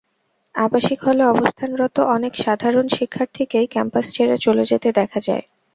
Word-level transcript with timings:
আবাসিক 0.55 0.99
হলে 1.03 1.23
অবস্থানরত 1.25 1.97
অনেক 2.15 2.33
সাধারণ 2.37 2.85
শিক্ষার্থীকেই 2.89 3.67
ক্যাম্পাস 3.67 4.05
ছেড়ে 4.15 4.35
চলে 4.37 4.63
যেতে 4.65 4.89
দেখা 4.99 5.19
যায়। 5.27 5.43